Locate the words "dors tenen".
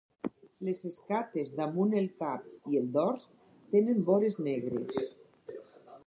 2.95-4.01